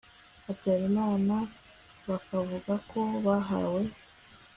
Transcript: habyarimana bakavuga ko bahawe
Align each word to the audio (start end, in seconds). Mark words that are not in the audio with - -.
habyarimana 0.45 1.35
bakavuga 2.09 2.73
ko 2.91 3.01
bahawe 3.25 3.81